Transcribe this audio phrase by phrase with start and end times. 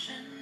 [0.00, 0.41] ฉั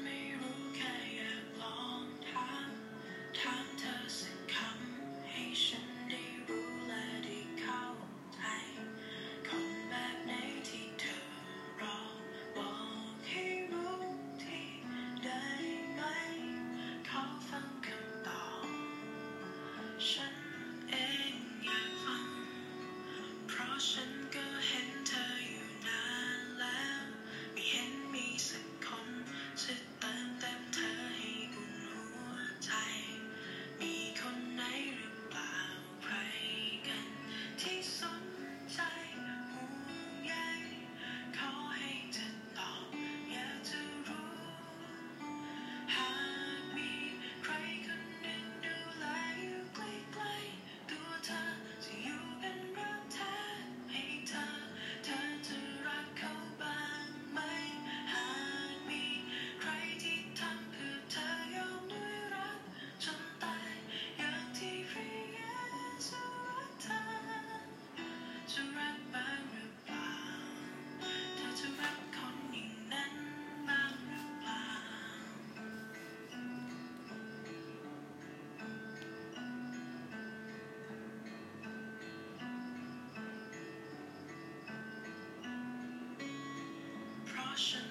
[87.56, 87.89] เ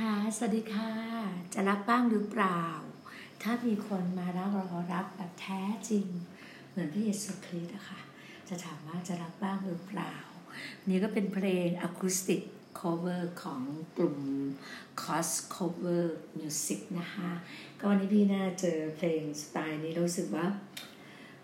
[0.00, 0.92] ค่ะ สวัสดีค่ะ
[1.54, 2.62] จะรักบ้างหรือเปล่า
[3.42, 6.06] ถ้ามีคนมารักเรารักแบบแท้จริง
[6.68, 8.00] เหมือนพระเยซูคริสต์อะค่ะ
[8.48, 10.14] จะถามว่าจะรักบ้างหรือเปล่า
[10.88, 12.42] นี่ก็เป็นเพลงอะคูสติก
[12.80, 13.60] cover ของ
[13.96, 14.18] กลุ่ม
[15.02, 16.04] Cos Cover
[16.38, 17.30] Music นะคะ
[17.78, 20.46] ก็วันนี้พี่น่าเจอเพลงสไตล์นี้รู้สึกว่า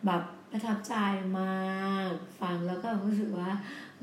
[0.04, 0.94] แบบประทับใจ
[1.38, 3.50] มาก ฟังแล้วก็รู้สึกว่า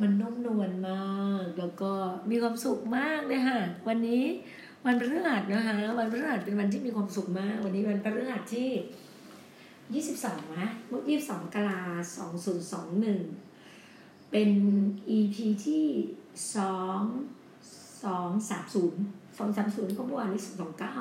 [0.01, 1.03] มันนุ่มนวลมา
[1.43, 1.91] ก แล้วก็
[2.29, 4.23] มีความสุขมากเลยค่ะ วันนี้
[4.85, 11.81] วันพฤหัสนะคะ วันพฤหัสเป็นวันที่มีความสุขมาก วันนี้วันพฤหัสที่22นะมุก22กรา
[12.17, 13.21] สองศูนย์สองหนึ่ง
[14.31, 14.49] เป็น
[15.17, 15.35] EP
[15.65, 15.85] ที่
[16.55, 17.01] สอง
[18.03, 19.01] สองสามศูนย์
[19.37, 20.95] สองสามศูนย์ก็เมื่อวานนี้สองเก้า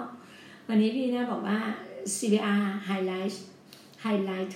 [0.68, 1.58] วันนี้พี่นะบอกว่า
[2.16, 3.34] CBR highlight
[4.04, 4.52] highlight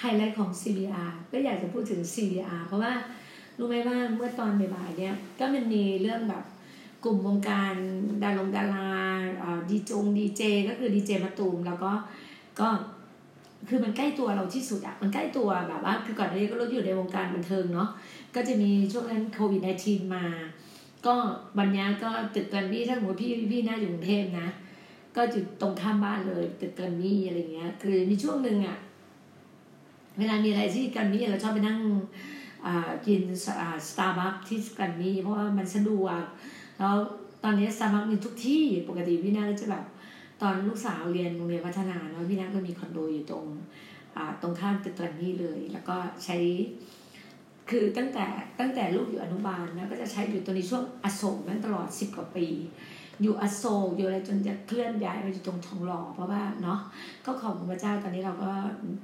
[0.00, 2.92] ไฮไลท์ของ CBR ก็อยากจะพูดถึง CBR เพราะว่า
[3.62, 6.44] รู้ไหมว่าเมื่อตอนบ่ายๆเนี่ยก็มันมีเรื่องแบบ
[7.04, 7.74] กลุ่มวงการ
[8.22, 8.88] ดารงดารา
[9.70, 11.92] ดีจงดีเจก็คือดีเจมาตูมแล้วก็
[12.60, 12.68] ก็
[13.68, 17.88] คือมันใกล้ตัวเราที่สุดอะมันใกล้ตัวแบบว่าคือก่อนหน้านี้ก็รู้อยู่ในวงการบันเทิงเนาะ
[18.34, 20.24] ก็จะมีช่วงนั้นโควิด -19 มา
[21.06, 21.14] ก็
[21.58, 24.48] วันนี้ก็ตึกกรมมี่ถ้าสมมติพี่พี่น่าอยู่กรุงเทพนะ
[25.16, 28.78] ก็อยู่ตรงข้ามบ้านเลยตึกแกรมมี่อะไรเงี้ย คือมีช่วงหนึ่งอะ
[30.18, 31.78] เวลามีอะไรที่แกรมมี่เราชอบไปนั่ง
[33.06, 33.22] กิน
[33.88, 36.22] สตาร์บัคที่แกรมมี่เพราะว่ามันสะดวก
[36.78, 36.96] แล้ว
[37.44, 39.84] ตอนนี้สตาร์บัคมีทุกที่ปกติพี่นาก็จะแบบ
[40.42, 43.46] ตอนลูกสาวเรียนโรงเรียนวัฒนาเนาะพี่นาก็มีคอนโดอยู่ตรง
[44.16, 46.36] อ่าตรงข้ามตึกแกรมมี่เลย แล้วก็ใช้
[47.70, 48.26] คือตั้งแต่
[48.60, 52.46] ตั้งแต่ลูกอยู่อนุบาลนะก็จะใช้อยู่ตัวในช่วงอโศกนั้นตลอดสิบกว่าปี
[53.22, 56.80] อยู่อโศกอยู่อะไรจนจะเคลื่อนย้ายไปอยู่ตรงทองหล่อเพราะว่าเนาะ
[57.26, 58.50] ก็ขอบคุณพระเจ้าตอนนี้เราก็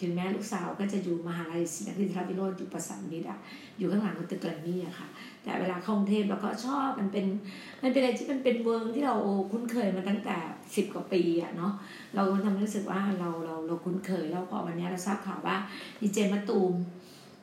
[0.01, 3.39] ถึงแม้ลูกสาวก็จะอยู่มหาลัยศรีนครินทราวิโรจน์อยู่ประสานมิตรอะ
[3.79, 5.09] อยู่ข้างหลังของตึกแกรมมี่อะค่ะ
[5.43, 7.27] แต่เวลาเข้ากรุงเทพเราก็ชอบมันเป็น
[7.83, 9.15] มันเป็นอะไรที่มันเป็น work ที่เรา
[9.53, 10.37] คุ้นเคยมาตั้งแต่
[10.77, 11.73] สิบกว่าปีอะเนาะ
[12.15, 15.57] เราทำให้รู้สึกว่าเราเราเราคุ้นเคยแล้วพอวันนี้เราทราบข่าวว่า
[16.01, 16.75] ดีเจมะตูม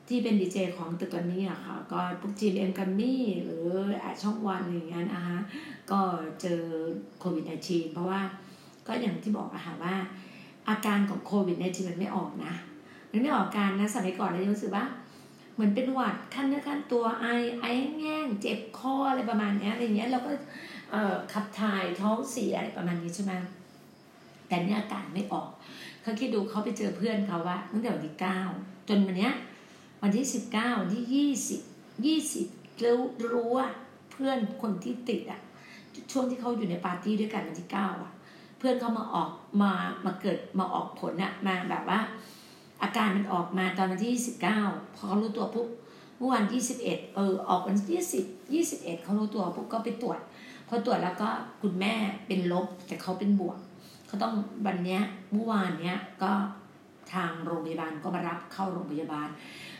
[0.07, 3.67] ที่เป็นดีเจของตึกแกรมมี่อะค่ะ ก็พวก GMM Grammy หรือ
[4.21, 5.37] ช่องวันอะไรอย่างเงี้ยนะคะ
[5.91, 6.01] ก็
[6.41, 6.61] เจอ
[7.19, 8.21] โควิด -19 เพราะว่า
[8.87, 9.95] ก็อย่างที่บอกอะค่ะว่า
[10.69, 12.53] อาการของโควิด -19 มันไม่ออกนะ
[13.11, 14.85] มันไม่ออกการนะสมัยก่อนเราจะรู้สึกว่า
[15.53, 17.25] เหมือนเป็นหวัดขั้นเนื้อขั้นตัวไอ
[17.61, 17.65] ไอ
[17.97, 20.31] แง่งเจ็บคออะไรประมาณเนี้ยอะไรเงี้ยเราก็
[20.91, 23.33] เอ่อขับถ่ายท้องเสียอะไรประมาณนี้ใช่ไหม
[24.47, 25.49] แต่เนี่ยอาการไม่ออก
[26.01, 28.39] เขาคิดดูเขาไปเจอเพื่อนเขาว่าตั้งแต่วันที่เก้า
[28.89, 29.33] จนวันเนี้ย
[30.07, 31.61] วันที่สิบเก้าวันที่ยี่สิบ
[32.05, 32.47] ยี่สิบ
[32.81, 32.97] แล้ว
[33.33, 33.67] รู้ว่า
[34.11, 35.41] เพื่อนคนที่ติดอะ
[36.11, 38.11] ช่วงที่เขาอยู่ในปาร์ตี้ด้วยกันวันที่เก้าอะ
[38.57, 39.29] เพื่อนเขามาออก
[39.61, 39.73] มา
[40.05, 41.99] มาเกิดมาออกผลอะมาแบบว่า
[42.83, 44.59] อาการมันออกมาตอนวันที่ยี่สิบเก้า
[44.95, 45.67] พอเขารู้ตัวปุ๊บ
[46.17, 50.19] เมื่อวันที่สิบเอ็ดเออออกวันที่ยี่สิบยี่สิบเอ็ดเขารู้ตัวปุ๊บก็ไปตรวจ
[50.67, 51.29] พอตรวจแล้วก็
[51.61, 51.93] คุณแม่
[52.27, 53.57] เป็นลบแต่เขาเป็นบวก
[54.07, 54.33] เขาต้อง
[54.65, 55.01] วันเนี้ย
[55.31, 56.31] เมื่อวานเนี้ยก็
[57.13, 59.27] ทางโรงพยาบาลก็มารับเข้าโรงพยาบาล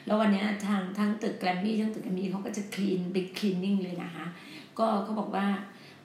[0.05, 4.25] แล้ววันนี้ทางทางตึกแกรมมี่ทั้งตึกแกรมมี่เขาก็จะคลีนบิ๊กคลีนนิ่งเลยนะคะ
[4.79, 5.47] ก็เขาบอกว่า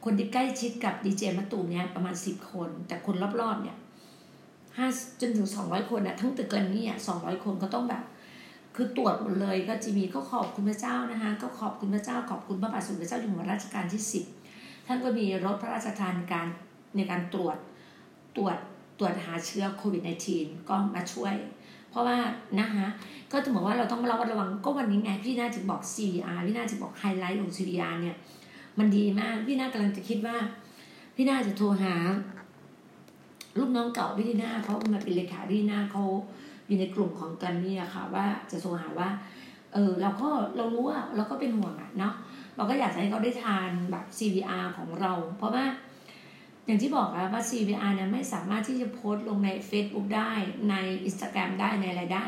[0.05, 3.77] คนที่ใกล้ชิดกับดีเจมะตูมเนี่ยประมาณสิบคน แต่คนรอบๆเนี่ย
[4.77, 4.87] ห้า
[5.21, 8.03] จนถึงสองร้อยคนอะทั้งตึกแกรมมี่อะสองร้อยคนก็ต้องแบบ
[8.77, 14.25] คือตรวจหมดเลยก็จะมีก็ขอบคุณพระเจ้านะคะก็ขอบคุณพระเจ้าขอบคุณพระบาทสมเด็จพระเจ้าอยู่หัวรัชกาลที่สิบ
[14.87, 16.47] ท่านก็มีรถพระราชทานในการ
[16.97, 17.57] ในการตรวจ
[18.37, 18.57] ตรวจ
[18.99, 20.03] ตรวจหาเชื้อโควิด
[20.35, 21.35] -19 ก็มาช่วย
[21.91, 22.17] เพราะว่า
[22.61, 22.87] นะคะ
[23.33, 28.17] ก็จะบอกว่าเราต้องระมัดระวังก็วันนี้ไงพี่น่าถึงบอก CVR พี่น่าถึงบอกไฮไลท์ของ CVR เนี่ย
[28.79, 30.37] มันดีมากพี่น่ากำลังจะคิดว่า
[31.17, 31.95] พี่น่าจะโทรหา
[33.59, 36.05] ลูกน้องเก่าพี่ดีน่าเพรามาเป็นเลขาพี่น่าเขา
[36.67, 39.09] อยู่ในกลุ่มของกันนี่อะค่ะ ว่าจะโทรหาว่า
[39.73, 42.15] เออเราก็เรารู้ว่าเราก็เป็นห่วงอะเนาะ
[42.57, 45.65] เราก็อยากให้เขาได้ทานแบบ CVR ของเรา เพราะว่า
[46.71, 50.33] อย่างที่บอกอะว่า CVR เนี่ยไม่สามารถที่จะโพสต์ลงใน Facebook ได้
[50.71, 50.75] ใน
[51.09, 52.25] Instagram ได้ในอะไรได้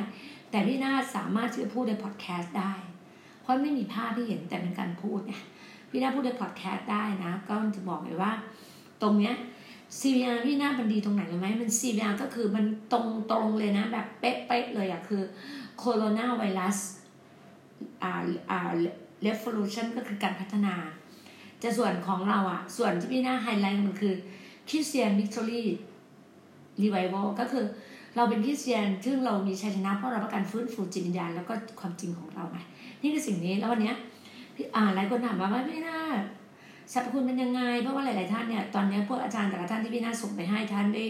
[0.50, 2.72] แต่พี่นาสามารถที่จะพูดในพอดแคสต์ได้
[3.42, 5.42] เพราะไม่มีภาพที่เห็นแต่เป็นการพูดเนี่ย
[5.90, 8.32] พี่นาพูดในพอดแคสต์ได้นะ ก็จะบอกเลยว่า
[9.02, 9.34] ตรงเนี้ย
[9.98, 15.22] CVR พี่นามันดีตรงไหนรู้ไหมมัน CVR ก็คือมันตรงตรงเลยนะ แบบเป๊ะๆเลยอะคือ
[15.78, 16.78] โคโรนาไวรัส
[18.02, 18.70] อ่าอ่า
[19.26, 20.74] revolution ก็คือการพัฒนา
[21.62, 24.14] จะส่วนของเราอะส่วนที่พี่น่าไฮไลท์มันคือ
[24.68, 25.62] Christian Victory
[26.82, 27.64] Revival ก็คือ
[28.16, 32.58] เราเป็นคริสเตียนซึ่งเรามีชัยชนะเพราะเราประกันฟื้นฟูจิตวิญญาณแล้วก็ความจริงของเราไง
[33.02, 33.96] นี่คือสิ่งนี้แล้ววันเนี้ย
[34.54, 35.98] พี่อ่าหลายคนถามมาว่าพี่น่า
[36.92, 41.04] สรรพคุณเป็นยังไง เพราะว่าหลาย ๆ ท่านเนี่ยตอนนี้พวกอาจารย์แต่ละท่านที่พี่น่าส่งไปให้ท่านได้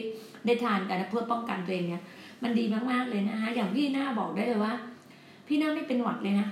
[0.47, 2.03] ได้ทานกันเพื่อป้องกันตัวเองเนี่ย
[2.43, 4.73] มันดีมาก ๆ เลยนะคะอย่างพี่น่าบอกได้เลยว่า
[5.47, 6.49] พี่น่าไม่เป็นหวัดเลยนะ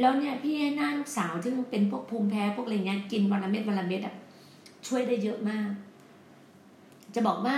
[0.00, 4.14] แล้วเนี่ยพี่ให้หน้าลูกสาวที่เป็นพวกภูมิแพ้พวกอะไรเงี้ยกินวันละเม็ดวันละเม็ดอะ
[4.86, 5.68] ช่วยได้เยอะมาก
[7.14, 7.56] จะบอกว่า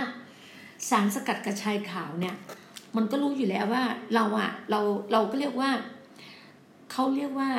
[0.89, 2.35] สารสกัดกระชายขาวเนี่ย
[2.95, 3.83] มันก็รู้อยู่แล้วว่า
[4.15, 4.79] เราอะเรา
[5.11, 5.71] เราก็เรียกว่า
[6.91, 7.49] เขาเรียกว่า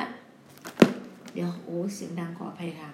[1.34, 2.90] เดี๋ยวโอ้เสียงดังขออภัยค่ะ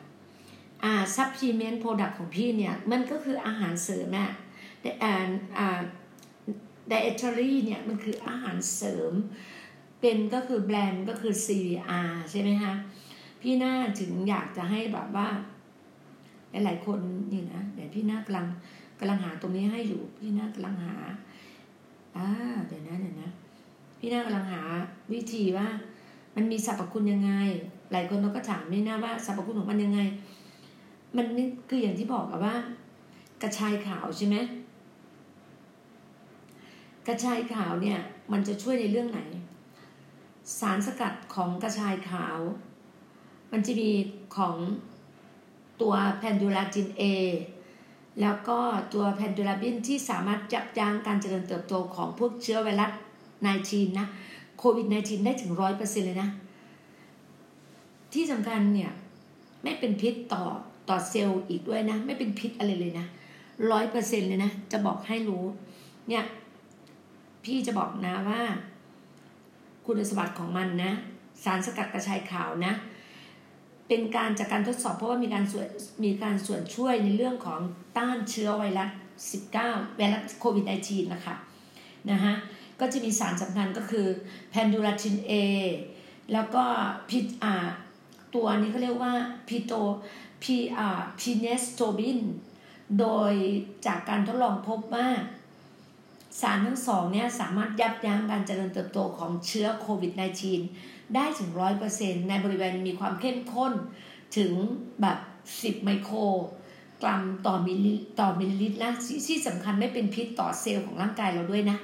[0.85, 4.31] อ่า supplement product ของพี่เนี่ย มันก็คืออาหารเสริมอะ
[4.81, 5.15] แต่อ่า
[5.59, 5.81] อ่า
[6.89, 9.13] dietary เนี่ยมันคืออาหารเสริม
[10.07, 12.75] เป็นก็คือแบรนด์ก็คือ CVR ใช่ไหมคะ
[13.41, 15.29] พี่น่าถึงอยากจะให้แบบว่า
[16.51, 16.99] หลายๆคน
[17.33, 18.47] นี่นะเดี๋ยวพี่น่ากำลัง
[18.99, 20.95] กำลังหาตรงนี้ให้อยู่ พี่น่ากำลังหา
[22.17, 22.29] อ่า
[22.67, 23.31] เดี๋ยวนะเดี๋ยวนะ
[23.99, 24.61] พี่น่ากำลังหา
[25.13, 25.69] วิธีว่า
[26.37, 27.33] มันมีสรรพคุณยังไง
[27.93, 30.01] หลายคนเราก็ถามพี่น่าว่าสรรพคุณของมันยังไง
[31.17, 32.55] มันนี่คืออย่างที่บอกอะว่า
[33.43, 34.37] กระชายขาวใช่ไหม
[37.09, 37.99] กระชายขาวเนี่ย
[38.33, 39.23] มันจะช่วยในเรื่องไหน
[40.59, 42.39] สารสกัดของกระชายขาว
[43.53, 43.91] มันจะมี
[44.37, 44.57] ของ
[45.81, 47.03] ตัวแพนดูลาจิน A
[48.21, 48.59] แล้วก็
[48.95, 52.91] ตัวแพนดูลาบินที่สามารถยับยั้งการเจริญเติบโตของพวกเชื้อไวรัส
[53.45, 54.07] 19นะ
[54.59, 56.31] โควิด -19 ได้ถึงร้อยเปอร์เซ็นเลยนะ
[58.13, 58.93] ที่สำคัญเนี่ย
[59.63, 60.45] ไม่เป็นพิษต่อ
[60.89, 63.07] ต่อเซลล์อีกด้วยนะ ไม่เป็นพิษอะไรเลยนะ
[63.71, 65.45] ร้อยเปอร์เซ็นเลยนะ จะบอกให้รู้
[66.09, 66.25] เนี่ย
[67.45, 68.41] พี่จะบอกนะว่า
[69.87, 70.93] คุณสมบัติของมันนะ
[71.45, 72.75] สารสกัดกระชายขาวนะ
[73.89, 75.67] เป็นการจากการทดสอบเพราะว่ามีการส่วน
[76.05, 77.61] มีการส่วนช่วยในเรื่องของ
[77.97, 78.91] ต้านเชื้อไวรัส
[79.43, 81.35] 19 ไวรัสโควิด -19 นะคะ
[82.11, 82.35] นะฮะ
[82.81, 84.07] ก็จะมีสารสำคัญก็คือ
[84.51, 85.33] แพนดูราทิน A
[86.33, 86.65] แล้วก็
[87.11, 87.55] พิอ่า
[88.35, 89.15] ตัวนี้เขาเรียกว่า
[89.49, 89.73] พิโต
[90.43, 92.21] พีอ่าพีเนสโตบิน
[93.01, 93.33] โดย
[93.87, 95.09] จากการทดลองพบว่า
[96.41, 100.13] สารทั้งสองเนี่ยสามารถยับยั้งการเจริญเติบโตของเชื้อโควิด
[100.63, 101.51] -19 ได้ถึง
[101.91, 103.73] 100%ในบริเวณมีความเข้มข้น
[104.37, 104.53] ถึง
[105.01, 105.19] แบบ
[105.53, 106.19] 10 ไมโคร
[107.03, 108.93] กรัมต่อมิลลิต่อมิลลิลิตรนะ
[109.27, 111.79] ที่สำคัญไม่เป็นพิษต่อเซลล์ของร่างกายเราด้วยนะ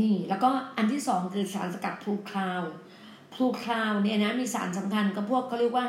[0.00, 2.62] นี่แล้วก็อันที่สองคือสารสกัดพลูคลาว
[3.34, 5.86] พลูคลาวเนี่ยนะมีสารสำคัญก็พวกเขาเรียกว่า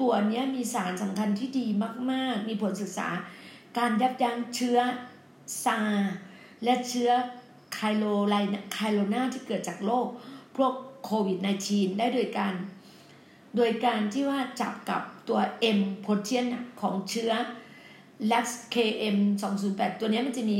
[0.00, 1.66] ตัวนี้มีสารสำคัญที่ดี
[2.10, 3.08] มาก ๆ มีผลศึกษา
[3.78, 4.78] การยับยั้งเชื้อ
[5.64, 5.78] ซาร์ส
[6.64, 7.10] และเชื้อ
[7.74, 8.34] โคโร
[8.74, 10.06] โคโรนาที่เกิดจากโรค
[10.56, 10.72] พวก
[11.04, 12.54] โควิด -19 ได้โดยการ
[13.56, 15.40] โดยการที่ว่าจับกับตัว
[15.78, 16.46] M โพเทียน
[16.80, 17.32] ของเชื้อ
[18.30, 19.16] Lux KM
[19.58, 20.58] 208 ตัวนี้มันจะมี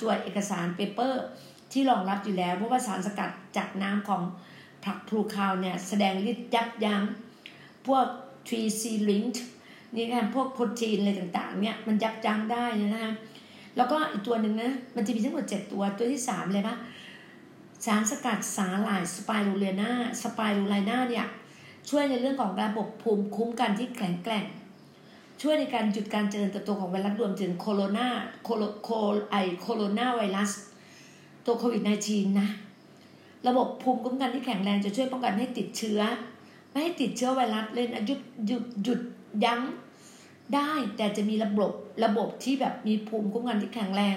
[0.00, 1.24] ตัวเอกสารเปเปอร์
[1.72, 4.22] ที่รองรับอยู่แล้วเพราะว่าสารสกัดจากน้ำของ
[4.84, 7.02] ผักพลูคาวเนี่ย แสดงฤทธิ์ยับยั้ง
[7.86, 8.06] พวก
[8.48, 9.38] 3C linked
[9.94, 13.14] นี่ค่ะพวกโปรตีนอะไรต่างๆเนี่ย มันยับยั้งได้นะฮะ
[13.76, 16.76] แล้วก็อีกตัวหนึ่งนะ มันจะมีทั้งหมด7ตัว ตัวที่3เลยปะ
[17.86, 19.90] สารสกัดสาหร่ายสไปรูเลนา
[20.22, 21.26] สไปรูไลนาเนี่ย
[21.88, 24.44] ช่วยในเรื่องของระบบภูมิคุ้มกันที่แข็งแกร่ง
[25.42, 28.08] ช่วยในการหยุดการเจริญเติบโตของไวรัสรวมถึงโคโรนา
[28.44, 28.88] โคโลโค
[29.30, 30.50] ไอโคโรนาไวรัส
[31.46, 32.48] ตัวโควิด -19 นะ
[33.48, 36.00] ระบบภูมิคุ้มกันที่แข็งแรงจะช่วยป้องกันให้ติดเชื้อ
[36.70, 39.00] ไม่ให้ติดเชื้อไวรัสเลยนะหยุดหยุดหยุด
[39.44, 39.60] ยั้ง
[40.54, 41.72] ได้แต่จะมีระบบ
[42.04, 44.16] ระบบที่แบบมีภูมิคุ้มกันที่แข็งแรง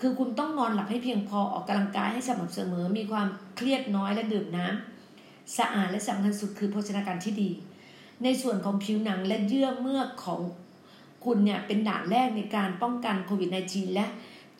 [0.00, 7.50] คือคุณต้องนอนหลับให้เพียงพอออกกำลังกายให้สม่ำเสมอ มีความเครียดน้อยและดื่มน้ำสะอาดและสำคัญสุดคือโภชนาการที่ดี
[8.24, 10.40] ในส่วนของผิวหนังและเยื่อเมือกของ
[11.24, 14.06] คุณเนี่ยเป็นด่านแรกในการป้องกันโควิด -19 และ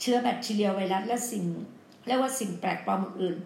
[0.01, 1.45] เชื้อแบคทีเรียไวรัสและสิ่ง
[2.07, 3.37] เรียกว่าสิ่งแปลกปลอมอื่น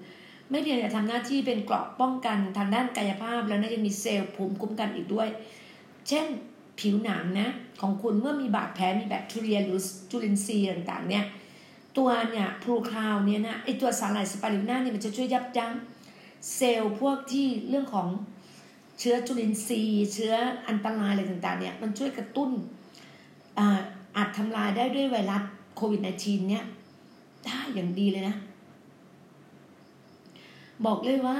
[0.50, 5.28] ไม่เพียงแต่ทำหน้าที่เป็นเกราะป้องกันทางด้านกายภาพแล้วนะยังมีเซลล์ภูมิคุ้มกันอีกด้วย
[6.08, 6.26] เช่น
[6.80, 9.78] ผิวหนังนะของคุณเมื่อมีบาดแผลมีแบคทีเรียหรือ
[10.10, 11.24] จุลินทรีย์ต่างๆเนี่ย
[11.96, 15.72] ตัวเนี่ยพลูคาวเนี่ยนะไอตัวสารไหลสปาริน่าเนี่ยมันจะช่วยยับยั้ง
[16.54, 18.08] เซลล์พวกที่เรื่องของ
[18.98, 20.34] เชื้อจุลินทรีย์ เชื้อ
[20.68, 22.50] อันตรายอะไรต่างๆเนี่ยมันช่วยกระตุ้น
[24.16, 25.42] อาจทำลายได้ด้วยไวรัส
[25.76, 26.64] โควิด -19 เนี่ย
[27.44, 28.36] ได้อย่างดีเลยนะ
[30.86, 31.38] บอกเลยว่า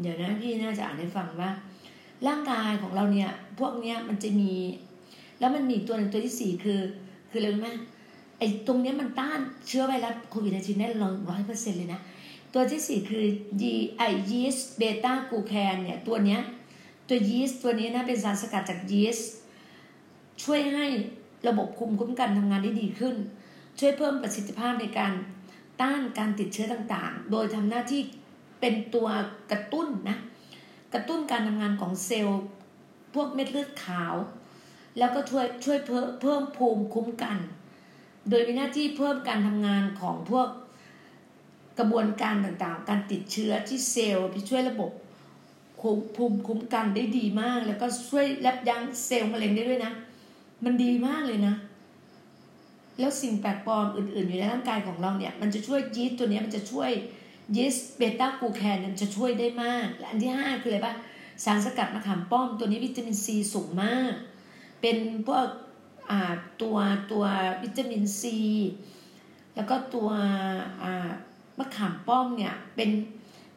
[0.00, 1.50] เดี๋ยวนะพี่น่าจะอ่านให้ฟังว่า
[2.26, 4.52] ร่างกายของเราเนี่ย พวกเนี้ยมันจะมี
[5.38, 6.80] แล้วมันมีตัวหนึ่งตัวที่สี่คือ
[7.30, 7.68] คืออะไรไหม
[8.38, 12.00] ไอ้ตรงเนี้ยมันต้านเชื้อไวรัสโควิด -19 ได้ร้อยเปอร์เซ็นต์เลยนะ
[12.54, 13.24] ตัวที่สี่คือ
[13.60, 16.40] ยีไอยีสเบต้ากูแคนเนี่ย ตัวเนี้ย
[17.08, 19.30] ตัวยีสต์ตัวนี้นะเป็นสารสกัดจากยีสต์
[20.42, 20.86] ช่วยให้
[21.48, 23.16] ระบบคุมคุ้มกันทำงานได้ดีขึ้น
[23.78, 25.12] ช่วยเพิ่มประสิทธิภาพในการ
[25.80, 28.00] ต้านการติดเชื้อต่างๆ โดยทำหน้าที่
[28.60, 29.08] เป็นตัว
[29.50, 30.18] กระตุ้นนะ
[30.94, 32.40] กระตุ้นการทำงานของเซลล์
[33.14, 34.14] พวกเม็ดเลือดขาว
[34.98, 37.36] แล้วก็ช่วยช่วยเพิ่มเพิ่มภูมิคุ้มกัน
[38.28, 40.48] โดยมีหน้าที่เพิ่มการทำงานของพวก
[41.78, 44.90] กระบวนการต่างๆ การติดเชื้อที่เซลล์ที่ช่วยระบบ
[46.16, 49.92] ภูมิคุ้มกันได้ดีมาก แล้วก็ช่วยยับยั้งเซลล์มะเร็งได้ด้วยนะ
[50.64, 51.54] มันดีมากเลยนะ
[52.98, 56.90] แล้วสิ่งแปลกปลอมอื่น ๆ อยู่ในร่างกายของเราเนี่ย มันจะช่วยยีสต์ตัวนี้มันจะช่วย
[57.56, 60.94] ยีสต์เบต้ากูแคนมันจะช่วยได้มาก และอันที่ห้าคืออะไรปะ
[61.44, 64.12] สารสกัดมะขามป้อมตัวนี้วิตามินซีสูงมาก
[64.80, 64.96] เป็น
[65.26, 65.46] พวก
[66.62, 66.76] ตัว
[67.12, 67.24] ตัว
[67.62, 68.38] วิตามินซี
[69.54, 70.10] แล้วก็ตัว
[71.58, 72.90] มะขามป้อมเนี่ยเป็น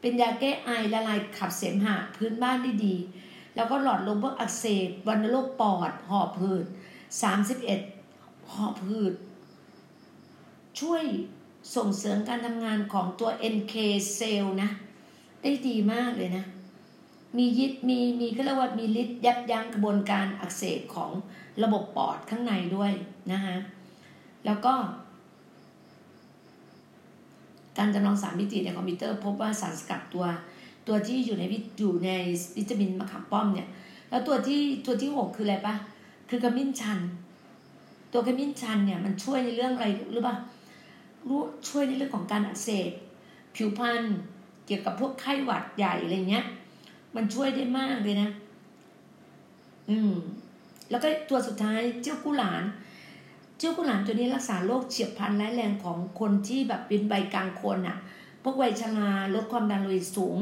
[0.01, 2.95] เป็นยาแก้ไอละลายขับเสมหะพื้นบ้านได้ดี
[3.55, 6.65] แล้วก็หลอดลมพวกอักเสบวัณโรคปอดหอบหืด
[7.21, 7.79] สามสิบเอ็ด
[8.53, 9.13] หอบหืด
[10.79, 11.03] ช่วย
[11.75, 13.73] ส่งเสริมการทำงานของตัว NK
[14.15, 14.69] เซลล์นะ
[15.41, 16.45] ได้ดีมากเลยนะ
[17.37, 21.11] มียิดมีมีก็เรียกว่ามีฤทธิ์ยับยั้งกระบวนการอักเสบของ
[21.63, 22.91] ระบบปอดข้างในด้วย
[23.31, 23.55] นะคะ
[24.45, 24.73] แล้วก็
[27.77, 30.25] การจำลองสารมิติในคอมพิวเตอร์พบว่าสารสกัดตัว
[30.87, 31.43] ตัวที่อยู่ใน
[31.79, 32.09] อยู่ใน
[32.57, 33.67] วิตามินมะขามป้อมเนี่ย
[34.09, 35.75] แล้วตัวที่ตัวที่หกคืออะไรปะ
[36.29, 36.99] คือขมิ้นชัน
[38.13, 40.35] ตัวขมิ้นชันเนี่ยมันช่วยในเรื่องอะไรหรือเปล่า
[41.27, 42.91] รู้ช่วยในเรื่องของการอักเสบ
[43.55, 44.03] ผิวพรรณ
[44.65, 46.45] เกี่ยวกับพวกไข้หวัดใหญ่อะไรเงี้ย
[47.15, 48.29] มันช่วยได้มากเลยนะ
[49.89, 50.13] อืม
[50.89, 52.63] แล้วก็ตัวสุดท้ายเจ้ากุหลาน
[53.59, 57.97] เจ้ากุหลาบตัวนี้รักษาโรคเฉียบพลันร้ายแรงของคนที่แบบเป็นใบกลางคนอะ่ะ
[58.43, 60.37] พวกวัยชราลดความดันโลหิตสูง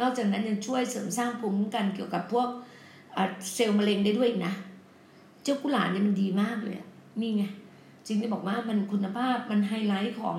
[0.00, 2.48] นอกจากนั้นยังช่วยเสริมสร้างภูมิคุ้มกันเกี่ยวกับพวก
[3.54, 4.52] เซลล์มะเร็งได้ด้วยนะ
[5.42, 6.76] เจ้ากุหลาบเนี่ยมันดีมากเลย
[7.20, 7.44] นี่ไง
[8.06, 10.36] จริงจะบอกว่ามันคุณภาพมันไฮไลท์ของ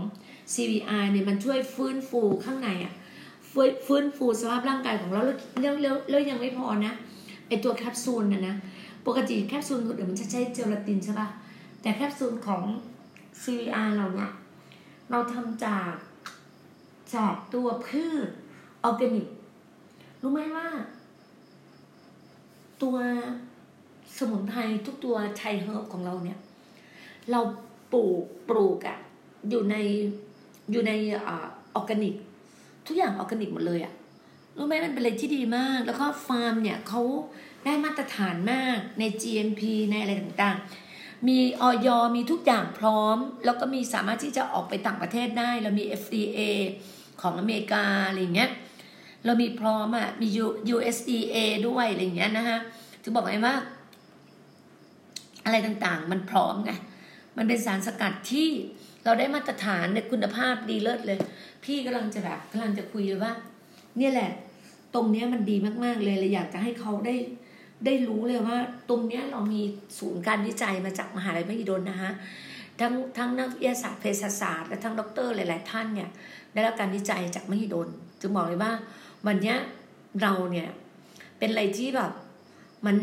[0.53, 2.93] CVR เนี่ยมันช่วยฟื้นฟูข้างในอะ
[3.51, 6.93] ฟื้นฟื้นฟูสภาพร่างกายของเราแล้วแล้วแล้วยังไม่พอนะ
[7.47, 8.55] ไอตัวแคปซูลนะนะ
[9.07, 11.27] ปกติแคปซูลคนอื่นมันจะใช้เจลาตินใช่ปะ
[11.81, 12.63] แต่แคปซูลของ
[13.41, 14.31] CVR เราเนี่ย
[15.11, 15.91] เราทำจาก
[17.15, 18.29] จากตัวพืช
[18.83, 19.27] ออร์แกนิก
[20.21, 20.67] รู้ไหมว่า
[22.81, 22.95] ตัว
[24.17, 26.39] สมุนไพรทุกตัว Thai herb ของเราเนี่ย
[27.31, 27.39] เรา
[27.93, 28.99] ปลูกปลูกอะ
[29.49, 29.75] อยู่ใน
[30.71, 30.91] อยู่ใน
[31.27, 31.29] อ
[31.75, 32.15] อร์แกนิก
[32.87, 33.93] ทุกอย่างออร์แกนิกหมดเลยอะ
[34.57, 37.01] รู้ไหมมันเป็นอะไรที่ดีมาก แล้วก็ฟาร์มเนี่ยเขา
[37.65, 39.61] ได้มาตรฐานมากใน GMP
[39.91, 41.87] ในอะไรต่างๆ มีอย.
[42.15, 46.39] มีทุกอย่างพร้อม แล้วก็มีสามารถที่จะออกไปต่างประเทศได้ เรามี FDA
[47.21, 48.51] ของอเมริกาอะไรอย่างเงี้ย
[49.25, 50.27] เรามีพร้อมอะ มี
[50.75, 51.37] USDA
[51.67, 52.57] ด้วยอะไรอย่างเงี้ยนะคะ
[53.01, 53.55] ถึงบอกไงว่า
[55.45, 56.71] อะไรต่างๆ มันพร้อมไง
[57.37, 58.49] มันเป็นสารสกัดที่
[59.03, 61.19] เราได้มาตรฐานในคุณภาพดีเลิศเลย
[61.63, 63.33] พี่กำลังจะแบบกำลังจะคุยเลยว่า
[63.97, 64.31] เนี่ยแหละ
[64.93, 67.15] ตรงเนี้ยมันดีมากๆเลยเลยอยากจะให้เขาได้
[67.85, 68.57] ได้รู้เลยว่า
[68.89, 69.61] ตรงเนี้ยเรามี
[69.99, 72.11] ศูนย์การวิจัยมาจากมหาลัยมหิดลนะคะ
[72.79, 76.09] ทั้งทั้งนักวิทยาศาสตร์เภสัชศาสตร์และทั้งด็อกเตอร์หลาย ๆ ท่านเนี่ย
[76.53, 77.87] ได้รับการวิจัยจากมหิดล
[78.21, 78.71] จึงบอกเลยว่า
[79.27, 79.57] วันเนี้ย
[80.21, 80.69] เราเนี่ย
[81.37, 82.11] เป็นอะไรที่แบบ
[82.85, 82.97] มัน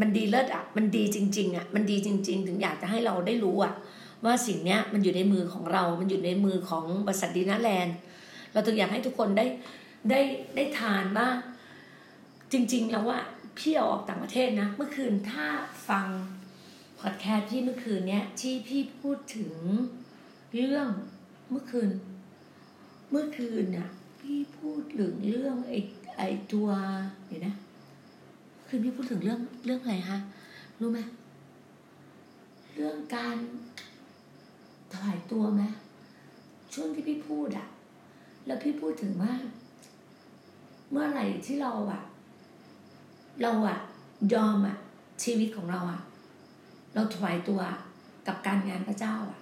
[0.00, 3.74] มันดีเลิศอะ มันดีจริง ๆอะ มันดีจริง ๆ ถึงอยากจะให้เราได้รู้อะ
[4.24, 7.96] ว่าสิ่งเนี้ยมันอยู่ในมือของเรา มันอยู่ในมือของบริษัทดีน่าแลนด์
[8.52, 9.46] เราถึงอยากให้ทุกคนได้
[10.10, 10.20] ได้
[10.56, 11.28] ได้ทานว่า
[12.52, 13.20] จริง ๆ แล้วว่า
[13.58, 15.46] พี่เอาออกต่างประเทศนะ เมื่อคืนถ้า
[15.88, 16.06] ฟัง
[17.00, 19.52] พอดแคสต์พี่เมื่อคืนเนี้ยที่พี่พูดถึง
[20.54, 20.88] เรื่อง
[21.50, 21.90] เมื่อคืน
[23.10, 23.88] เมื่อคืนน่ะ
[24.20, 25.78] พี่พูดถึงเรื่องไอ้
[26.18, 26.68] ไอ้ตัว
[27.26, 27.54] เดี๋ยวนะ
[28.74, 30.18] คืนพี่พูดถึงเรื่องเรื่องอะไรฮะ
[30.80, 31.00] รู้ไหม
[32.74, 33.36] เรื่องการ
[34.92, 35.62] ถวายตัวไหม
[36.72, 37.66] ช่วงที่พี่พูดอะ
[38.46, 39.32] แล้วพี่พูดถึงว่า
[40.90, 42.02] เมื่อไหร่ที่เราอะ
[43.42, 43.78] เราอะ
[44.34, 44.76] ยอมอะ
[45.24, 46.00] ชีวิตของเราอะ
[46.94, 47.60] เราถวายตัว
[48.26, 49.40] กับการงานพระเจ้าอะ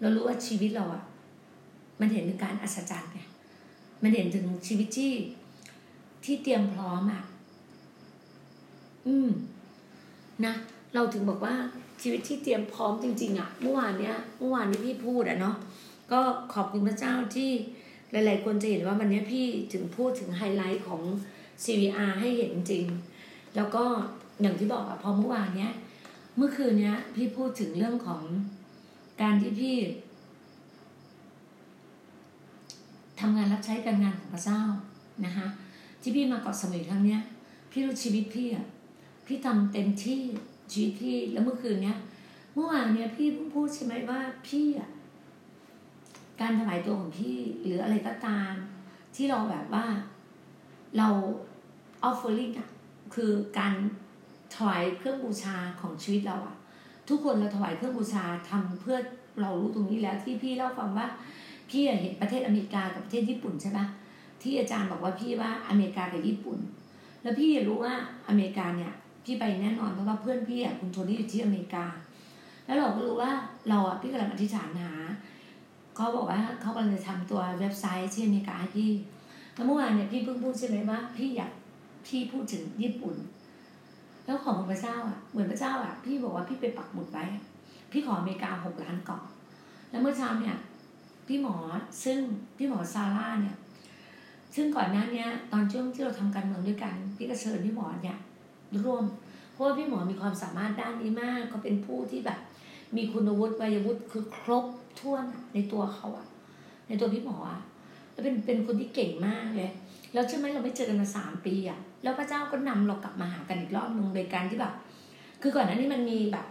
[0.00, 1.02] เรารู้ว่าชีวิตเราอะ
[2.00, 3.20] มันเห็นถึงการอัศจรรย์ไง
[4.02, 5.12] มันเห็นถึงชีวิตที่
[6.24, 7.22] ที่เตรียมพร้อมอะ
[9.06, 9.28] อืม
[10.44, 10.54] นะ
[10.94, 11.54] เราถึงบอกว่า
[12.02, 15.56] ชีวิตที่เตรียมพร้อมจริง ๆอะเมื่อวานเนี้ย เมื่อวานที่พี่พูดอะเนาะ
[16.12, 16.20] ก็
[16.54, 17.50] ขอบคุณพระเจ้าที่
[18.12, 21.02] หลาย ๆ คนจะเห็นว่าวันนี้พี่ถึงพูดถึงไฮไลท์ของ
[21.64, 22.84] CVR ให้เห็นจริง
[23.56, 23.84] แล้วก็
[24.40, 25.72] อย่างที่บอกอะพอเมื่อวานเนี้ย
[26.36, 28.22] เมื่อคืนเนี้ย พี่พูดถึงเรื่องของ
[29.22, 29.76] การที่พี่
[33.20, 34.62] ทำงานรับใช้การงานของพระเจ้า
[35.24, 35.46] นะคะ
[36.02, 37.20] ที่พี่มาเกาะสมุยครั้งเนี้ย
[37.70, 38.66] พี่รู้ชีวิตพี่อะ
[39.26, 40.20] พี่ทำเต็มที่
[40.72, 41.98] ชีวิตพี่แล้วเมื่อคืนเนี้ย
[42.54, 44.90] เมื่อวานเนี้ยพี่เพิ่งพูดใช่ไหมว่าพี่อะ
[46.40, 48.52] การถวายตัวของพี่หรืออะไรก็ตาม
[49.16, 49.86] ที่เราแบบว่า
[50.98, 51.08] เรา
[52.08, 52.68] offering อะ
[53.14, 53.74] คือการ
[54.54, 56.56] ถวายเครื่องบูชาของชีวิตเราอะ
[57.08, 58.98] ทุกคนเราถวายเครื่องบูชาทำเพื่อ
[59.40, 61.06] เรารู้ตรงนี้แล้วที่พี่เล่าฟังว่า
[61.70, 63.86] พี่เห็นประเทศอเมริกากับประเทศญี่ปุ่นใช่ปะ
[64.42, 66.58] ที่อาจารย์บอกว่าพี่ว่าอเมริกากับญี่ปุ่น
[67.22, 67.94] แล้วพี่รู้ว่า
[68.28, 68.92] อเมริกาเนี่ย
[69.24, 71.86] พี่ไปแน่นอน เพราะว่าเพื่อนพี่อะคุณโทนี่อยู่ที่อเมริกา
[72.66, 73.32] แล้วเราก็รู้ว่า
[73.68, 74.92] เราอะพี่กำลังอธิษฐานหา
[75.96, 78.90] เขาบอกว่าเขากำลังจะทำตัวเว็บไซต์ที่อเมริกาให้พี่
[79.54, 81.52] แล้วเมื่อวานเนี่ยพี่เพิ่งพูดใช่ไหมว่าพี่อยาก
[82.06, 83.16] พี่พูดถึงญี่ปุ่น
[84.24, 87.24] แล้วของพระเจ้าอะเหมือนพระเจ้าอะพี่บอกว่าพี่ไปปักหมุดไว้
[87.92, 89.22] พี่ขออเมริกาหกล้านเกาะ
[89.90, 90.56] แล้วเมื่อเช้าเนี่ย
[91.28, 91.56] พี่หมอ
[92.04, 92.18] ซึ่ง
[92.56, 93.56] พี่หมอซาร่าเนี่ย
[94.54, 98.18] ซึ่งก่อนหน้านี้ตอนช่วงที่เราทำการเมืองด้วยกัน พี่ก็เชิญพี่หมอเนี่ย
[98.84, 99.04] ร่วม
[99.52, 102.38] เพราะว่าพี่หมอมีความสามารถด้านนี้มากเขาเป็นผู้ที่แบบ
[102.96, 104.64] มีคุณวุฒิวัยวุฒิคือครบ
[105.00, 106.26] ถ้วนในตัวเขาอะ
[106.88, 107.60] ในตัวพี่หมออะ
[108.12, 109.70] แล้วเป็นเป็นคนที่เก่งมากเลย
[110.12, 114.72] แล้วใช่ไหมเราไม่เจอกันมาสามปีอะแล้วพระเจ้าก็นำเรากลับมาหากันอีกรอบนึงโดยการที่แบบ
[115.42, 116.46] คือก่อนหน้านี้มันมีแบบ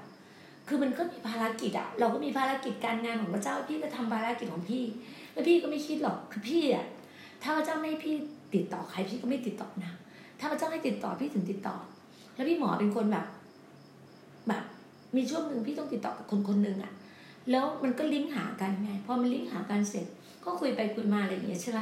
[0.68, 4.84] คือมันก็มีภารกิจอะเราก็มีภารกิจการงานของพระเจ้าพี่ก็ทำภารกิจของพี่
[5.34, 6.86] แล้วพี่ก็ไม่คิดหรอกคือพี่อะ
[7.44, 8.16] ถ้าพระเจ้าไม่ให้พี่
[8.54, 9.92] ติดต่อใครพี่ก็ไม่ติดต่อนะ
[10.40, 11.76] ถ้าพระเจ้าให้ติดต่อพี่ถึงติดต่อ
[12.40, 13.26] แล้วพี่หมอเป็นคนแบบ
[14.48, 14.64] แบบ
[15.16, 16.94] มีช่วงหนึ่งพี่ต้องติดต่อกับคนคนหนึ่งอะ
[17.52, 20.06] แล้วมันก็ลิงก์หากันไงพอมันลิงก์หากันเสร็จ
[20.44, 21.80] ก็คุยไปคุยมาอะไรอย่างเงี้ยใช่ไหม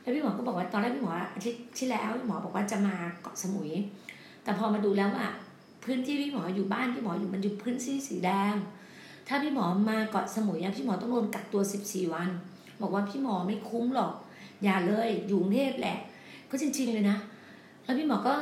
[0.00, 3.70] แล้วพี่หมอก็บอกว่าตอนแรกพี่หมออาทิตย์ที่แล้วพี่หมอบอกว่าจะมาเกาะสมุย
[4.42, 5.30] แต่พอมาดูแล้วอะ
[5.84, 8.54] พื้นที่พี่หมออยู่บ้านพี่หมออยู่มันอยู่พื้นที่สีแดง
[9.28, 12.30] ถ้าพี่หมอมาเกาะสมุยอะพี่หมอต้องโดนกักตัวสิบสี่วัน
[12.80, 14.12] บอกว่าพี่หมอไม่คุ้มหรอก
[14.64, 15.98] อย่าเลยอยู่กรุงเทพแหละ
[16.50, 17.16] ก็จริง ๆเลยนะ
[17.84, 18.34] แล้วพี่หมอก็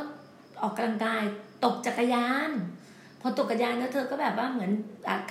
[0.62, 1.22] ออกกำลังกาย
[1.64, 2.50] ตกจักรยาน
[3.20, 4.70] พอตกจักรยานแล้วเธอก็แบบว่าเหมือน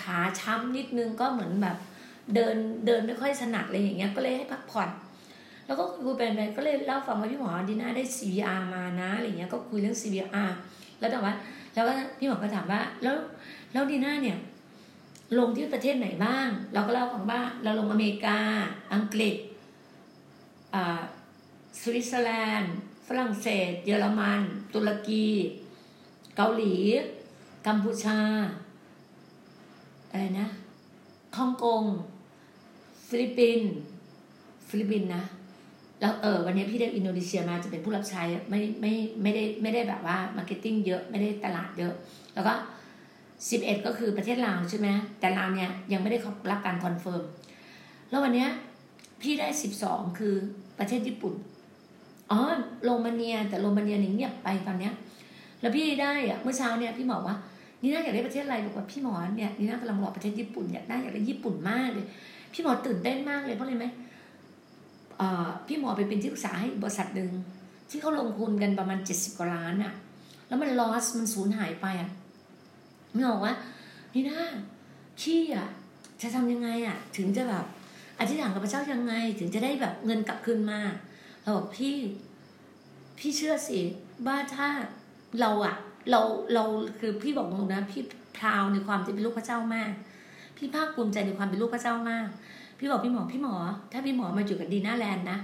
[0.04, 1.78] ขาช้ำนิดนึงก็เหมือนแบบ
[2.36, 4.90] เดินเดินไม่ค่อยถนัดอะไรอย่างเงี้ยก็เลยให้พักผ่อน
[5.66, 10.52] แล้วก็คุยไปไปก็เลยเล่าฟังว่าพี่หมอดีน่าได้ CVR มานะอะไรเงี้ยก็คุยเรื่อง CVR
[11.00, 11.34] แล้วแต่ว่า
[11.74, 13.16] แล้วก็พี่หมอก็ถามว่าแล้ว
[13.74, 14.38] แล้วดีน่าเนี่ย
[15.40, 18.40] ลงที่ประเทศไหนบ้าง เราก็เล่าฟังว่าเราลงอเมริกา
[18.94, 19.36] อังกฤษ
[20.74, 21.02] อ่า
[21.82, 22.74] สวิตเซอร์แลนด์
[23.08, 24.42] ฝรั่งเศส เยอรมัน
[24.74, 25.28] ตุรกี
[26.36, 26.74] เกาหลี
[27.68, 28.18] กัมพูชา
[30.10, 30.48] อะไรนะ
[31.38, 31.84] ฮ่องกง
[33.08, 33.72] ฟิลิปปินส์
[34.70, 35.24] ฟิลิปปินส์นะ
[36.02, 41.94] แล้วเออวันนี้พี่ได้อินโดนีเซียมาจะเป็นผู้รับใช้ไม่ไม่ไม่ได้ไม่ได้แบบว่า marketing เยอะไม่ได้ตลาดเยอะ
[42.34, 42.54] แล้วก็
[43.50, 44.88] สิบเอ็ดก็คือประเทศลาวใช่ไหม
[45.20, 46.18] แต่ลาวเนี่ยยังไม่ได้
[46.52, 47.24] รับการ confirm
[48.10, 48.46] แล้ววันนี้
[49.22, 50.36] พี่ได้สิบสองคือ
[50.80, 51.34] ประเทศญี่ปุ่น
[52.32, 52.40] อ๋อ
[52.84, 54.94] โรมาเนียแต่โรมาเนียนี่เงียบไปตอนเนี้ย
[55.66, 57.36] แล้วพี่ได้อะเมื่อเช้าเนี่ยพี่บอกว่า
[57.82, 62.06] นี่น่าอยากได้ประเทศอะไรบอกว่าพี่หมอเนี่ยนี่น่ากำลังรอประเทศญี่ปุ่นอยากได้อยากได้ญี่ปุ่นมากเลย
[62.54, 63.86] พี่หมอตื่นเต้นมากเลยเพราะอะไรไหม
[65.68, 67.32] พี่หมอไปเป็นที่ปรึกษาให้บริษัทหนึ่ง
[67.90, 69.94] ที่เขาลงทุนกันประมาณเจ็ดสิบกว่าล้านอะ
[70.48, 72.10] แล้วมันลอสมันสูญหายไปอะ
[73.16, 73.54] พี่บอกว่า
[74.14, 74.40] นี่นะ
[75.22, 75.68] พี่อะ
[76.22, 77.66] จะทำยังไงอะถึงจะแบบ
[78.20, 80.80] อธิษฐานกับพระเจ้ายังไง ถึงจะได้แบบเงินกลับคืนมา
[81.42, 81.96] เราบอกพี่
[83.18, 83.80] พี่เชื่อสิ
[84.28, 84.68] ว่าถ้า
[85.42, 85.76] เราอะ
[86.12, 86.22] เรา
[86.54, 86.64] เรา
[87.00, 88.04] คือพี่บอกตรงนะพี่
[88.38, 89.92] proud ในความที่เป็นลูกพระเจ้ามาก
[90.58, 92.28] พี่ภาคภูมิใจในความเป็นลูกพระเจ้ามาก
[92.80, 93.56] พี่บอกพี่หมอพี่หมอ
[93.92, 95.38] ถ้าพี่หมอมาอยู่กับดีน่าแลนด์นะ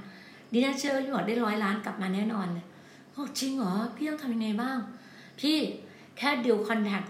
[0.53, 2.65] ดีน่าเชื่อพี่หมอได้ร้อยล้านกลับมาแน่นอนเลย
[3.11, 4.77] โอ้จริงเหรอพี่ต้องทำยังไงบ้าง
[5.39, 5.57] พี่
[6.17, 7.03] แค่ deal contact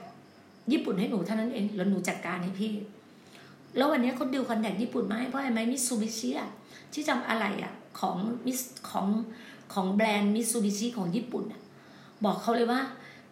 [0.72, 2.74] ญี่ปุ่นให้หนูเท่านั้นเองแล้วหนูจัดการให้พี่
[3.78, 6.50] แล้ววันนี้เขา deal contact ญี่ปุ่นมาให้เพราะอะไรไหมมิซูบิชิอะ
[6.94, 9.08] ที่จำอะไรอะของมิสของ
[9.74, 11.61] ของแบรนด์มิซูบิชิของญี่ปุ่นอะ
[12.25, 12.81] บอกเขาเลยว่า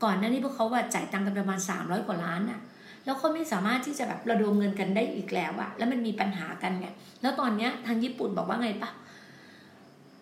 [0.04, 2.60] ก่อนหน้านี้พวกเขาว่าจ่ายตังค์กันประมาณสามร้อยกว่าล้านอะ
[3.06, 6.88] แล้วเขาไม่สามารถที่จะแบบระดมเงินกันได้อีกแล้วอะแล้วมันมีปัญหากันไง
[7.22, 8.90] แล้วตอนเนี้ยทางญี่ปุ่นบอกว่าไงปะ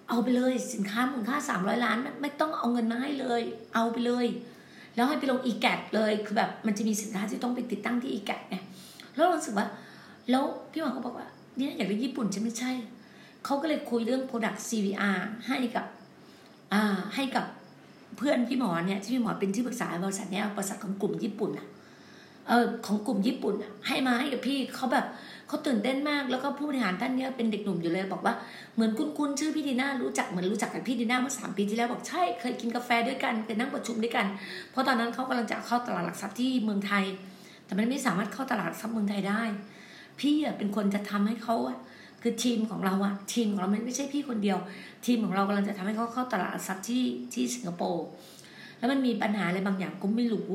[0.10, 3.42] เอาไปเลยสินค้ามูลค่าสามร้อยล้าน ไม่ต้องเอาเงินมาให้เลย
[3.76, 4.28] เอาไปเลย
[4.96, 8.56] แล้วให้ไปลงอีแกเลยคือแบบมันจะมีสินค้าที่ต้องไปติดตั้งที่อีแกดไง
[9.16, 9.68] แล้วรู้สึกว่า
[10.30, 11.28] แล้วพี่หมอเขาบอกว่า
[11.58, 12.72] เนี่ยอยากได้ญี่ปุ่นจะไม่ใช่
[13.46, 15.86] เขาก็เลยคุยเรื่อง Product CVR ให้กับ
[16.74, 17.46] อ่าให้กับ
[18.18, 21.68] เพื่อนพี่หมอเนี่ยที่พี่หมอเป็นที่ปรึกษาบริษัทเนี้ยบริษัทของกลุ่มญี่ปุ่นอะ
[22.48, 25.06] เออของกลุ่มญี่ปุ่นอะให้มาให้กับพี่เขาแบบ
[25.48, 28.34] เขาตื่นเต้นมากแล้วก็ผู้บริหารท่านเนี้ยเป็นเด็กหนุ่มอยู่เลยบอกว่า
[28.76, 34.26] เหมือนคุ้นๆชื่อพี่ดีน่ารู้จักเหมือนรู้จักกับพี่ดีน่าเมื่อสามปีที่แล้วบอกใช่เคยกินกาแฟด้วยกันเคยนั่งประชุมด้วยกัน
[34.72, 37.04] เพราะตอนนั้นเขากำลังจะเข้าตลาดหลักทรัพย์ที่เมืองไทย
[37.66, 39.44] แต่มันไม่สามารถเข้าตลาดหลักทรัพย์เมืองไทยได้
[40.20, 41.78] พี่เป็นคนจะทำให้เขาอะ
[42.22, 44.58] คือทีมของเราอะทีมของเราไม่ใช่พี่คนเดียว
[45.06, 47.04] ทีมของเรากำลังจะทำให้เขาเข้าตลาดหลักที่
[47.34, 48.06] ที่สิงคโปร์
[48.78, 50.50] แล้วมันมีปัญหาอะไรบางอย่างก็ไม่รู้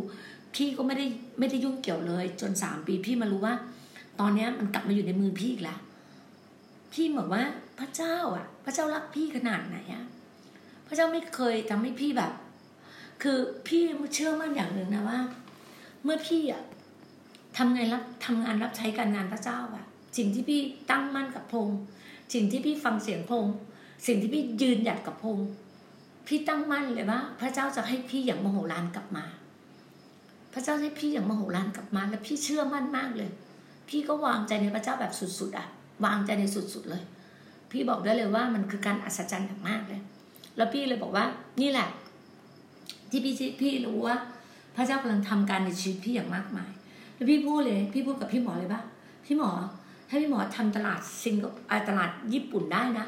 [0.54, 1.06] พี่ก็ไม่ได้
[1.38, 3.54] ไม่ได้ยุ่งเกี่ยวเลย จนสามปีพี่มารู้ว่า
[4.20, 5.78] ตอนเนี้ยมันกลับมาอยู่ในมือพี่อีกแล้ว
[6.92, 7.42] พี่บอกว่า
[7.78, 10.04] พระเจ้าอะพระเจ้ารักพี่ขนาดไหนอะ
[10.86, 12.32] พระเจ้าไม่เคยทำให้พี่แบบ
[13.22, 13.82] คือพี่
[14.14, 15.18] เชื่อมั่นอย่างหนึ่งนะว่า
[16.04, 16.62] เมื่อพี่อะ
[17.56, 19.81] ทำไงรับทำงานรับใช้การงานพระเจ้าอะ
[20.16, 21.76] สิ่งที่พี่ตั้งมั่นกับพงค์
[22.34, 23.52] สิ่งที่พี่ฟังเสียงพงค์
[24.06, 25.46] สิ่งที่พี่ยืนหยัดกับพงค์
[26.26, 29.24] พี่ตั้งมั่นเลยว่า พระเจ้าจะให้พี่อย่างมโหฬารกลับมา
[30.52, 33.30] พระเจ้าให้พี่อย่างมโหฬารกลับมา และพี่เชื่อมั่นมากเลย
[33.88, 35.66] พี่ก็วางใจในพระเจ้าแบบสุดๆอะ
[36.04, 37.02] วางใจในสุดๆเลย
[37.70, 40.00] พี่บอกได้เลยว่ามันคือการอัศจรรย์อย่างมากเลย
[40.56, 41.24] แล้วพี่เลยบอกว่า
[41.62, 41.88] นี่แหละ
[43.10, 44.16] ที่พี่พี่รู้ว่า
[44.76, 46.70] พระเจ้ากำลังทำการในชีวิตพี่อย่างมากมาย
[47.14, 48.82] แล้วพี่พูดเลย พี่พูดกับพี่หมอเลยว่า
[49.26, 49.50] พี่หมอ
[50.12, 51.36] ให้พี่หมอทำตลาดซิง
[51.88, 53.06] ตลาดญี่ปุ่นได้นะ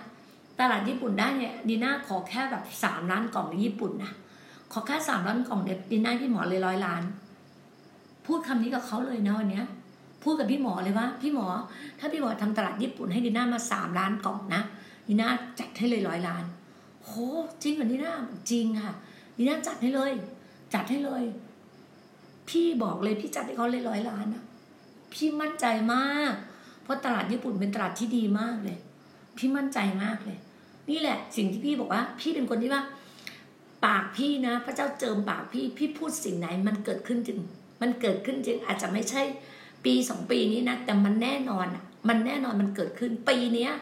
[0.60, 4.12] ตลาดญี่ปุ่นได้เนี่ยดีน่าขอแค่แบบสามล้านกล่องในญี่ปุ่นนะ
[4.72, 7.02] ขอแค่สามล้านกล่องเนี่ยดีน่าพี่หมอเลยร้อยล้าน
[8.26, 9.66] พูดคำนี้กับเขาเลยนะวันเนี้ย
[10.22, 11.46] พูดกับพี่หมอเลยว่า พี่หมอ
[11.98, 14.62] ถ้าพี่หมอทำตลาดญี่ปุ่นให้ดีน่ามาสามล้านกล่องนะ
[15.08, 15.28] ดีน่า
[15.60, 16.44] จัดให้เลยร้อยล้าน
[17.04, 17.12] โห
[17.62, 18.12] จริงเหรอดีน่า
[18.50, 18.94] จริงค่ะ
[19.36, 20.12] ดีน่าจัดให้เลย
[20.74, 21.24] จัดให้เลย
[22.48, 24.44] พี่บอกเลยพี่จัดให้เขาเลยร้อยล้านนะ
[25.12, 26.34] พี่มั่นใจมาก
[26.85, 28.79] เพราะตลาดญี่ปุ่นเป็นตลาดที่ดีมากเลย
[29.37, 30.38] พี่มั่นใจมากเลย
[30.90, 32.83] นี่แหละ สิ่งที่พี่บอกว่า พี่เป็นคนที่ว่า
[33.85, 37.40] ปากพี่นะ พระเจ้าเจิมปากพี่พี่พูดสิ่งไหน มันเกิดขึ้นจริง
[37.83, 39.23] มันเกิดขึ้นจริง อาจจะไม่ใช่
[39.85, 41.66] ปีสองปีนี้นะแต่มันแน่นอน
[42.09, 43.73] มันแน่นอนมันเกิดขึ้นปีเนี้ย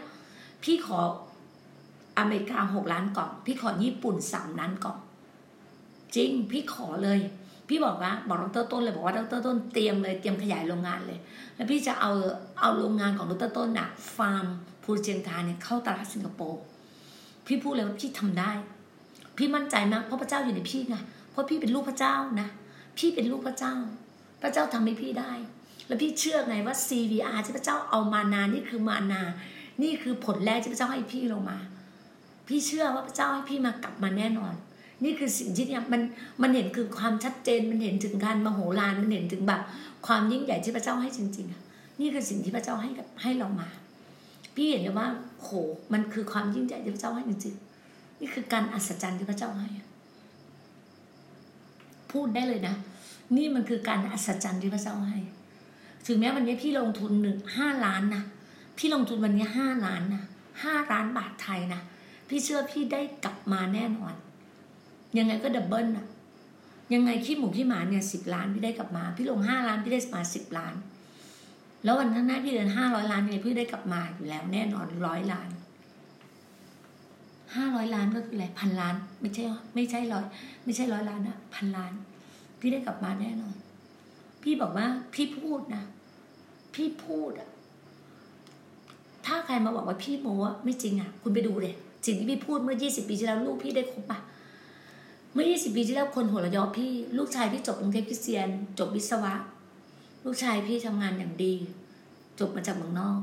[0.62, 1.01] พี่ขอ
[2.19, 4.99] อเมริกาหกล้านกล่อง พี่ขอญี่ปุ่นสามล้านกล่อง
[6.17, 7.21] จริง พี่ขอเลย
[7.72, 11.18] พี่บอกว่าบอกดรต้นเลยบอกว่าดรต้นเตรียมเลยเตรียมขยายโรงงานเลย
[11.56, 12.11] แล้วพี่จะเอา
[12.61, 14.46] เอาโรงงานของดรต้นน่ะฟาร์ม
[14.82, 16.61] พูเจนทาเนี่ยเข้าตลาดสิงคโปร์
[17.46, 18.52] พี่พูดเลยว่าพี่ทำได้
[19.37, 20.96] พี่มั่นใจมากเพราะพระเจ้าอยู่ในพี่ไง
[21.30, 22.48] เพราะพี่เป็นลูกพระเจ้านะ
[22.98, 23.74] พี่เป็นลูกพระเจ้า
[24.42, 25.32] พระเจ้าทำให้พี่ได้
[25.87, 29.22] แล้วพี่เชื่อไงว่า CVR ที่พระเจ้าเอามานานี่คือมานา
[29.82, 31.58] นี่คือผลแรกที่พระเจ้าให้พี่ลงมา
[32.48, 34.54] พี่เชื่อว่าพระเจ้าให้พี่มากลับมาแน่นอน
[35.05, 36.03] นี่คือสิ่งที่เนี่ยมัน
[36.43, 39.61] มันเห็นคือความชัดเจนมันเห็นถึงการมโหฬารมันเห็นถึงแบบ
[40.07, 41.62] ความยิ่งใหญ่ที่พระเจ้าให้จริงๆอะ
[42.01, 43.69] นี่คือสิ่งที่พระเจ้าให้กับให้เรามา
[44.55, 45.07] พี่เห็นเลยว่า
[45.41, 45.49] โห
[45.93, 49.69] มันคือความยิ่งใหญ่ที่พระเจ้าให้จริงๆนี่คือการอัศจรรย์ที่พระเจ้าให้
[52.12, 52.75] พูดได้เลยนะ
[53.37, 55.19] นี่มันคือการอัศจรรย์ที่พระเจ้าให้
[56.07, 58.23] ถึงแม้วันนี้พี่ลงทุนหนึ่งห้าล้านนะ
[58.79, 60.25] พี่ลงทุนวันนี้ห้าล้านนะ
[60.62, 61.81] ห้าล้านบาทไทยนะ
[62.29, 64.15] พี่เชื่อพี่ได้กลับมาแน่นอน
[65.18, 66.07] ยังไงก็ดับเบิลอะ
[66.94, 70.75] ยังไงขี้หมูขี้หมาเนี่ยสิบล้านพี่ได้กลับมา พี่ลงห้าล้านพี่ได้มาสิบล้าน
[71.85, 75.48] แล้ววันข้างหน้าพี่เดินห้าร้อยล้านยังไงพี่ได้กลับมาอยู่แล้ว แน่นอนร้อยล้าน
[77.57, 79.44] ห้าร้อยล้านก็คืออะไรพันล้าน ไม่ใช่
[79.75, 80.25] ไม่ใช่ร้อย
[80.64, 81.92] ไม่ใช่ร้อยล้านนะพันล้าน
[82.61, 83.55] พี่ได้กลับมาแน่นอน
[84.42, 85.83] พี่บอกว่าพี่พูดนะ
[86.75, 87.48] พี่พูดอะ
[89.27, 91.75] ถ้าใครมาบอกว่าพี่โม้อะไม่จริงอะคุณไปดูเลย
[92.07, 94.18] สิ่งที่พี่พูดเมื่อยี่สิบปีที่แล้วลูกพี่ได้ครบปะ
[95.35, 99.35] เมื่อยี่สิบปีที่แล้วคนหัวเราะยอพี่ ลูกชายพี่จบกรุงเทพคริสเตียน จบวิศวะ
[100.25, 101.55] ลูกชายพี่ทำงานอย่างดี
[102.40, 103.21] จบมาจากเมืองนอก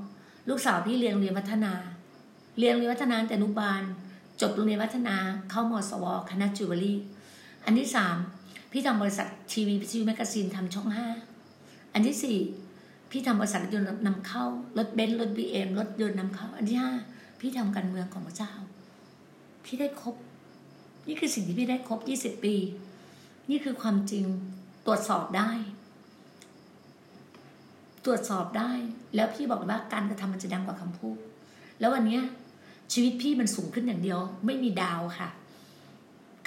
[0.49, 1.73] ลูกสาวพี่เรียนเรียนวัฒนา
[2.59, 3.81] เรียนเรียนวัฒนาแต่นุบาล
[4.41, 5.15] จบโรงเรียนวัฒนา
[5.51, 6.99] เข้ามสว คณะจิวเวลรี่
[7.65, 8.15] อันที่สาม
[8.71, 11.07] พี่ทำบริษัททีวีทีวี magazine ทำช่องห้า
[11.93, 12.39] อันที่สี่
[13.11, 14.43] พี่ทำบริษัทรถยนต์นำเข้า
[14.77, 16.91] รถเบนซ์รถบีเอ็มรถยนต์นำเข้า อันที่ห้า
[17.39, 18.51] พี่ทำการเมืองของพระเจ้า
[19.65, 20.15] พี่ได้ครบ
[21.09, 22.55] นี่คือสิ่งที่พี่ได้ครบยี่สิบปี
[23.49, 24.25] นี่คือความจริง
[24.85, 25.51] ตรวจสอบได้
[28.05, 28.71] ตรวจสอบได้
[29.15, 31.17] แล้วพี่บอกว่าการกระทำมันจะดังกว่าคำพูด
[31.79, 32.19] แล้ววันนี้
[32.93, 35.29] ชีวิตพี่มันสูงขึ้นอย่างเดียว ไม่มีดาวค่ะ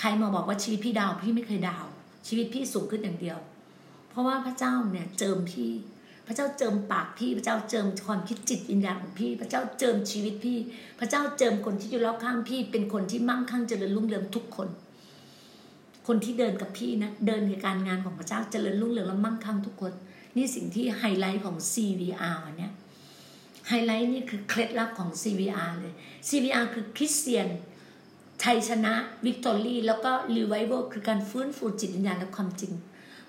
[0.01, 1.85] ใครมาบอกว่าชีวิตพี่ดาว พี่ไม่เคยดาว
[2.27, 3.38] ชีวิตพี่สูงขึ้นอย่างเดียว
[4.09, 5.70] เพราะว่าพระเจ้าเนี่ยเจิมพี่
[6.26, 10.58] พระเจ้าเจิมปากพี่ พระเจ้าเจิมความคิดจิตวิญญาณของพี่ พระเจ้าเจิมชีวิตพี่
[10.98, 14.68] พระเจ้าเจิมคนที่อยู่รอบข้างพี่ เป็นคนที่มั่งคั่งเจริญรุ่งเรืองทุกคน
[16.06, 19.92] คนที่เดินกับพี่นะเดินในการงานของพระเจ้าเจริญรุ่งเรืองและมั่งคั่งทุกคน
[20.37, 22.72] นี่สิ่งที่ไฮไลท์ของ CVR วันเนี้ย
[23.68, 25.92] ไฮไลท์นี่คือเคล็ดลับของ CVR เลย
[26.28, 27.48] CVR คือคริสเตียน
[28.42, 32.72] ชัยชนะ Victory แล้วก็ Revival คือการฟื้นฟูจิตวิญญาณและความจริง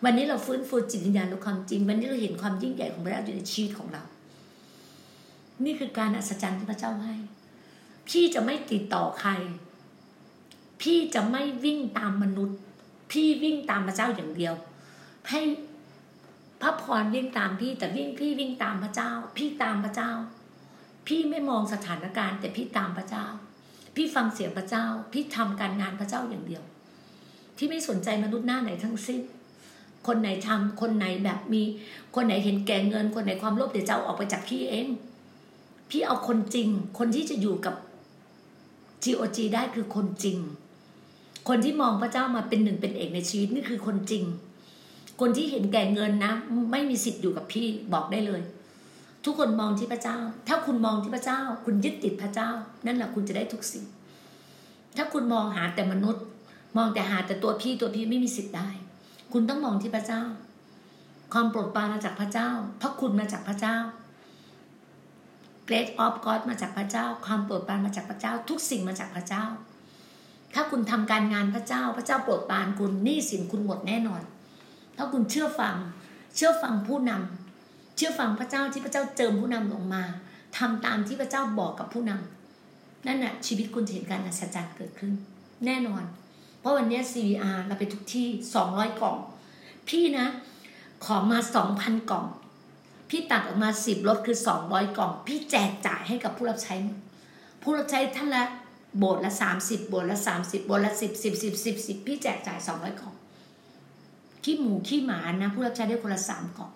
[0.03, 4.03] วันนี้เราฟื้นฟูจิตวิญญาณและความจริง วันนี้เราเห็นความยิ่งใหญ่ของพระเจ้าอยู่ในชีวิตของเรา
[5.65, 7.15] นี่คือการอัศจรรย์ที่พระเจ้าให้
[8.09, 9.31] พี่จะไม่ติดต่อใคร
[10.81, 12.57] พี่จะไม่วิ่งตามมนุษย์
[13.11, 14.53] พี่วิ่งตามพระเจ้าอย่างเดียว
[15.29, 15.41] ให้
[16.61, 20.11] พระพรวิ่งตามพี่ แต่วิ่งพี่วิ่งตามพระเจ้า พี่ตามพระเจ้า
[21.07, 23.25] พี่ไม่มองสถานการณ์ แต่พี่ตามพระเจ้า
[23.95, 26.63] พี่ฟังเสียงพระเจ้า พี่ทำการงานพระเจ้าอย่างเดียว
[27.57, 29.21] พี่ไม่สนใจมนุษย์หน้าไหนทั้งสิ้น
[30.07, 31.61] คนไหนทำคนไหนแบบมี
[32.15, 34.87] คนไหนเห็นแก่เงิน คนไหนความโลภเดี๋ยวจะเอาออกไปจากพี่เอง
[35.89, 37.75] พี่เอาคนจริง คนที่จะอยู่กับ
[39.03, 40.37] GOG ได้คือคนจริง
[41.47, 44.23] คนที่มองพระเจ้ามาเป็นหนึ่งเป็นเอกในชีวิตนี่คือคนจริง
[45.21, 46.33] คนที่เห็นแก่เงินนะ
[46.71, 48.41] ไม่มีสิทธิ์อยู่กับพี่บอกได้เลย
[49.25, 52.49] ทุกคนมองที่พระเจ้า ถ้าคุณมองที่พระเจ้า คุณยึดติดพระเจ้า
[52.85, 53.83] นั่นแหละคุณจะได้ทุกสิ่ง
[54.97, 56.23] ถ้าคุณมองหาแต่มนุษย์
[56.77, 58.69] มองแต่หาแต่ตัวพี่ตัวพี่ไม่มีสิทธิ์ได้
[59.33, 60.21] คุณต้องมองที่พระเจ้า
[61.33, 62.49] ความโปรดปรานมาจากพระเจ้า
[62.81, 63.77] พระคุณมาจากพระเจ้า
[65.67, 69.45] Great of God มาจากพระเจ้า ความโปรดปรานมาจากพระเจ้า ทุกสิ่งมาจากพระเจ้า
[70.53, 74.21] ถ้าคุณทำการงานพระเจ้า พระเจ้าโปรดปรานคุณหนี้สินคุณหมดแน่นอน
[74.97, 75.75] ถ้าคุณเชื่อฟัง
[76.35, 80.03] เชื่อฟังผู้นำเชื่อฟังพระเจ้าที่พระเจ้าเจิมผู้นำลงมา
[80.57, 85.13] ทำตามที่พระเจ้าบอกกับผู้นำนั่นแหะชีวิตคุณจะเห็นการอัศจรรย์เกิดขึ้น
[85.65, 86.03] แน่นอน
[86.63, 89.17] เพราะวันนี้ CVR เราไปทุกที่สองร้อยกล่อง
[89.89, 90.27] พี่นะ
[91.05, 92.25] ของมาสองพันกล่อง
[93.09, 96.75] พี่ตัดออกมาสิบรถคือสองร้อยกล่อง พี่แจกจ่ายให้กับผู้รับใช้
[97.61, 98.43] ผู้รับใช้ท่านละ
[98.97, 103.13] โบสถ์ละสามสิบโบสถ์ละสามสิบโบสถ์ละสิบสิบสิบสิบสิบพี่แจกจ่ายสองร้อยกล่อง
[104.43, 106.71] ขี้หมูขี้หมานะ ผู้รับใช้ได้คนละสามกล่อง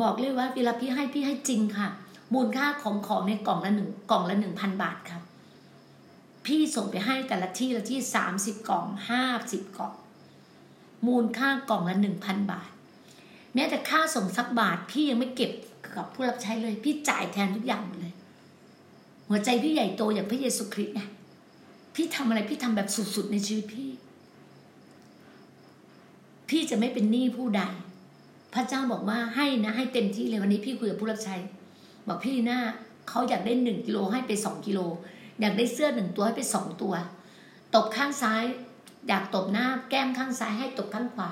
[0.00, 1.88] บอกเลยว่าเวลาพี่ให้พี่ให้จริงค่ะ
[2.34, 5.21] มูลค่าของของในกล่องละหนึ่งกล่องละหนึ่งพันบาทครับ
[6.46, 9.94] พี่ส่งไปให้แต่ละที่ละที่สามสิบกล่องห้าสิบกล่อง
[11.06, 12.68] มูลค่ากล่องละหนึ่งพันบาท
[13.54, 15.52] แม้แต่ค่าส่งสักบาท พี่ยังไม่เก็บ
[15.96, 18.14] กับผู้รับใช้เลย พี่จ่ายแทนทุกอย่างหมดเลย
[19.28, 21.00] หัวใจพี่ใหญ่โตอย่างพระเยซูคริสต์ไง
[21.94, 23.90] พี่ทำอะไรพี่ทำแบบสุดๆในชีวิตพี่
[26.48, 27.62] พี่จะไม่เป็นหนี้ผู้ใด
[28.54, 31.36] พระเจ้าบอกว่าให้นะ ให้เต็มที่เลยวันนี้พี่คุยกับผู้รับใช้
[32.08, 32.60] บอกพี่หน้า
[33.08, 34.80] เขาอยากได้หนึ่งกิโลให้ไปสองกิโล
[35.40, 36.94] อยากได้เสื้อหนึ่งตัวให้ไปสองตัว
[37.74, 38.44] ตบข้างซ้าย
[39.08, 41.30] อยากตบหน้าแก้มข้างซ้ายให้ตบข้างขวา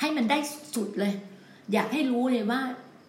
[0.00, 0.38] ให้มันได้
[0.74, 1.14] สุดเลย
[1.72, 2.60] อยากให้รู้เลยว่า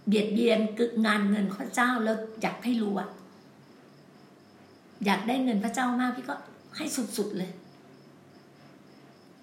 [0.08, 3.10] เบียดเบียนกึศงานเงินพระเจ้าแล้วอยากให้รู้อะ
[5.06, 6.36] อยากได้เงินพระเจ้ามากพี่ก็
[6.78, 6.86] ให้
[7.18, 7.52] สุดๆเลย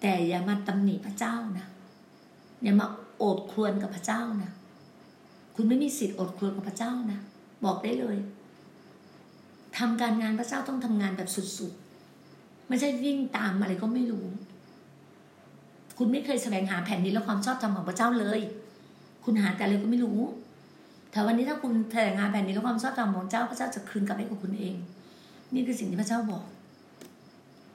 [0.00, 1.66] แต่อย่ามาตำหนิพระเจ้านะ
[2.62, 2.86] อย่ามา
[3.18, 4.50] โอดครวญกับพระเจ้านะ
[5.54, 7.20] คุณไม่มีสิทธิ์อดครวญกับพระเจ้านะ
[7.64, 8.16] บอกได้เลย
[9.78, 14.26] ทำการงานพระเจ้าต้องทำงานแบบสุดๆ ไม่ใช่วิ่งตามอะไรก็ไม่รู้
[15.98, 18.40] คุณไม่เคยแสวงหาแผ่นดินและความชอบธรรมของพระเจ้าเลย
[19.24, 20.20] คุณหาแต่อะไรก็ไม่รู้
[21.10, 24.74] แต่วันนี้ถ้าคุณแสวงหาแผ่นดินและความชอบธรรมของเจ้าพระเจ้าจะคืนกลับให้กับคุณเอง
[25.54, 26.44] นี่คือสิ่งที่พระเจ้าบอก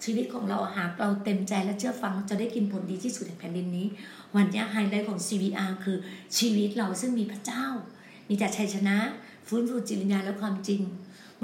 [0.03, 3.87] ชีวิตของเราหากเราเต็มใจและเชื่อฟังจะได้กินผลดีที่สุดแห่งแผ่นดินนี้
[4.35, 5.97] วันนี้ไฮไลท์ของ CVR คือ
[6.37, 7.65] ชีวิตเราซึ่งมีพระเจ้า
[8.29, 8.97] มีแต่ชัยชนะ
[9.47, 10.81] ฟื้นฟูจิตวิญญาณและความจริง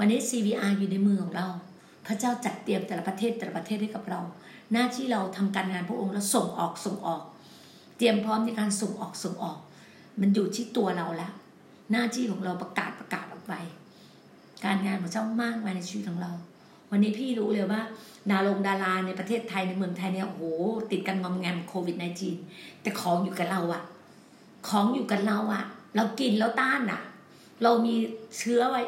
[0.02, 1.46] วันนี้ CVR อยู่ในมือของเรา
[2.06, 4.20] พระเจ้าจัดเตรียมแต่ละประเทศแต่ละประเทศให้กับเรา
[4.72, 7.22] หน้าที่เราทำการงานพระองค์แล้วส่งออกส่งออก
[7.96, 9.58] เตรียมพร้อมในการส่งออกส่งออก
[10.20, 11.32] มันอยู่ที่ตัวเราแล้ว
[11.92, 13.54] หน้าที่ของเราประกาศประกาศออกไป
[14.64, 16.32] การงานของเจ้ามากมายในชีวิตของเรา
[16.90, 17.80] วันนี้พี่รู้เลยว่า
[18.30, 20.44] ดารงดาราในประเทศไทยในเมืองไทยเนี่ยโอ้โห
[20.90, 21.96] ติดกันงอมแงมโควิด
[22.40, 23.82] -19 แต่ของอยู่กับเราอะ
[24.68, 25.64] ของอยู่กับเราอะ
[25.96, 27.00] เรากินแล้วต้านอะ
[27.62, 27.94] เรามี
[28.38, 28.82] เชื้อไว้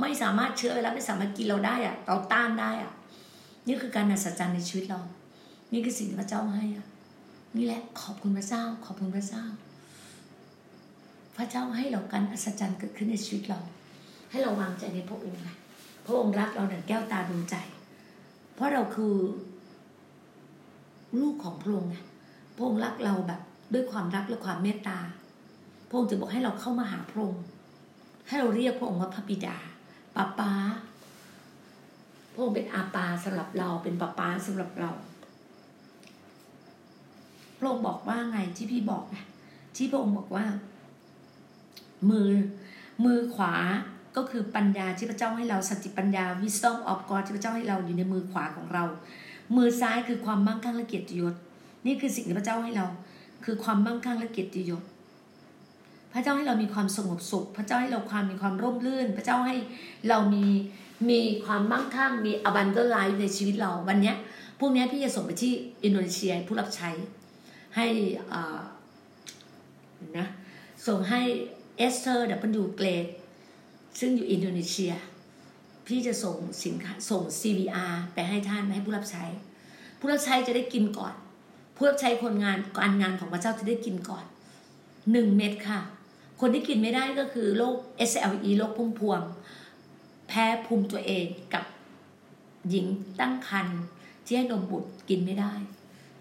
[0.00, 2.92] ไม่สามารถเชื้อไว้แล้วไม่สามารถกินเราได้อะเราต้านได้อะ
[3.66, 5.00] นี่คือการอัศจรรย์ในชีวิตเรา
[5.72, 6.86] นี่คือสิ่งที่พระเจ้าให้อะ
[7.56, 9.44] นี่แหละขอบคุณพระเจ้า ขอบคุณพระเจ้า
[11.36, 13.60] พระเจ้าให้เราการอัศจรรย์เกิดขึ้นในชีวิตเรา
[14.30, 15.48] ให้เราวางใจในพระองค์ไง
[16.06, 17.54] พระองค์รักเราดังแก้วตาดวงใจ
[18.54, 19.14] เพราะเราคือ
[21.20, 21.96] ลูกของพระองค์ไง
[22.56, 23.40] พระองค์รักเราแบบ
[23.72, 24.98] ด้วยความรักและความเมตตา
[25.88, 27.42] พระองค์จึงบอกให้เราเข้ามาหาพระองค์
[28.28, 29.56] ให้เราเรียกพระองค์ว่าพระบิดา
[30.16, 30.52] ป้าป้า
[32.32, 34.90] พระองค์เป็นอาปาสำหรับเราเป็นป้าป้าสำหรับเรา
[37.58, 39.16] พระองค์บอกว่าไงที่พี่บอกไง
[39.76, 40.44] ที่พระองค์บอกว่า
[42.10, 42.30] มือ
[43.04, 43.54] มือขวา
[44.16, 48.84] ก็คือปัญญาที่พระเจ้าให้เราสติปัญญา wisdom of God ที่พระเจ้าให้เราอยู่ในมือขวาของเรา
[49.56, 51.34] มือซ้ายคือความมั่งคั่งและเกียรติยศ
[51.86, 52.86] นี่คือสิ่งที่พระเจ้าให้เรา
[53.44, 54.82] คือความมั่งคั่งและเกียรติยศ
[56.14, 59.56] พระเจ้าให้เรามีความสงบสุข พระเจ้าให้เราความมีความร่มรื่น พระเจ้าให้
[60.08, 60.46] เรามี
[61.10, 64.12] มีความมั่งคั่งมี abundant life ในชีวิตเราวันนี้
[64.58, 65.52] พวกนี้พี่จะส่งไปที่
[65.84, 66.90] อินโดนีเซียผู้รับใช้
[67.76, 67.86] ให้
[70.18, 70.28] นะ
[70.86, 71.20] ส่งให้
[71.78, 73.06] เอสเธอร์ดับเบิลยูเกรด
[74.00, 74.92] ซึ่งอยู่อินโดนีเซีย
[75.86, 79.24] พี่จะส่งสินค้าส่ง CVR ไปให้ท่านให้ผู้รับใช้
[79.98, 81.14] ผู้รับใช้จะได้กินก่อน
[81.76, 84.24] ผู้รับใช้คนงานการงานของพระเจ้าจะได้กินก่อน
[85.12, 85.80] หนึ่งเม็ดค่ะ
[86.40, 87.76] คนที่กินไม่ได้ก็คือโรค
[88.10, 89.20] SLE โรคพุ่มพวง
[90.28, 91.64] แพ้ภูมิตัวเองกับ
[92.70, 92.86] หญิง
[93.20, 93.80] ตั้งครรภ์
[94.24, 95.52] ที่ให้นมบุตรกินไม่ได้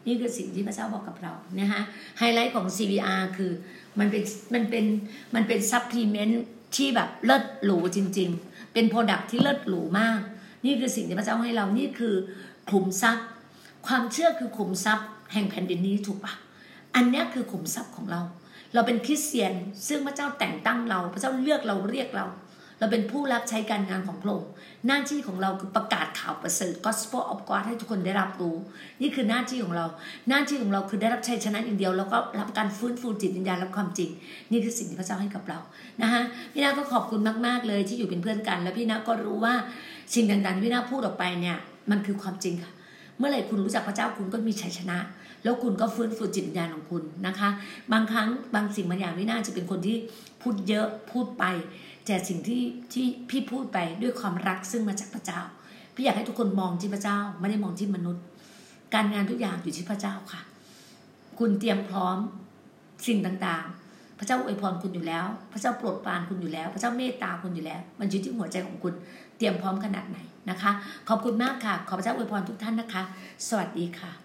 [0.06, 1.82] นี่คือสิ่งที่พระเจ้าบอกกับเรานะคะ
[2.18, 3.52] ไฮไลท์ของ CVR คือ
[4.00, 4.24] มันเป็น
[4.54, 4.86] มันเป็น
[5.36, 6.44] มันเป็น supplement
[6.76, 10.20] ที่แบบเลิศหรูจริง ๆ เป็น product ที่เลิศหรูมาก
[10.66, 12.16] นี่คือสิ่งที่พระเจ้าให้เรานี่คือ
[12.72, 13.28] ขุมทรัพย์
[13.88, 16.34] ความเชื่อคือขุมทรัพย์ แห่งแผ่นดินนี้ถูกปะ
[16.96, 18.22] อันนี้คือขุมทรัพย์ของเรา
[18.74, 19.54] เราเป็นคริสเตียน
[19.88, 22.28] ซึ่งพระเจ้าแต่งตั้งเรา พระเจ้าเลือกเราเรียกเรา
[22.80, 24.52] เราเป็นผู้รับใช้การงานของพระองค์
[24.88, 28.56] หน้าที่ของเราคือประกาศข่าวประเสริฐ gospel of God ให้ทุกคนได้รับรู้
[29.02, 29.86] นี่คือหน้าที่ของเรา
[30.30, 34.10] หน้าที่ของเราคือได้รับชัยชนะอย่างเดียว แล้วก็รับการฟื้นฟูจิตวิญญาณรับความจริง
[34.52, 35.60] นี่คือสิ่งที่พระเจ้าให้กับเรา
[36.02, 36.22] นะคะ
[36.54, 39.54] พี่นาก็ขอบคุณมากๆเลยที่อยู่เป็นเพื่อนกัน แล้วพี่นาก็รู้ว่า
[40.14, 41.58] สิ่งต่างๆที่พี่นาพูดออกไปเนี่ย
[41.92, 42.72] มันคือความจริงค่ะ
[43.18, 44.98] เมื่อไหร่คุณรู้จักพระเจ้าคุณก็มีชัยชนะ
[45.44, 47.50] แล้วคุณก็ฟื้นฟูจิตวิญญาณของคุณนะคะ
[47.92, 49.98] บางครั้งบางสิ่งบางอย่างพี่นาจะเป็นคนที่
[50.42, 51.44] พูดเยอะพูดไป
[52.06, 52.62] แต่สิ่งที่
[52.94, 55.42] ที่พี่พูดไปด้วยความรักซึ่งมาจากพระเจ้า
[55.96, 58.24] พี่อยากให้ทุกคนมองที่พระเจ้า ไม่ได้มองที่มนุษย์
[58.94, 60.42] การงานทุกอย่างอยู่ที่พระเจ้าค่ะ
[61.40, 62.18] คุณเตรียมพร้อม
[63.08, 68.94] สิ่งต่างๆ พระเจ้าอวยพรคุณอยู่แล้ว พระเจ้าโปรดปรานคุณอยู่แล้ว พระเจ้าเมตตาคุณอยู่แล้ว มันอยู่ที่หัวใจของคุณ
[69.38, 70.18] เตรียมพร้อมขนาดไหน
[70.50, 70.72] นะคะ
[71.10, 73.04] ขอบคุณมากค่ะ ขอพระเจ้าอวยพรทุกท่านนะคะ
[73.48, 74.23] สวัสดีค่ะ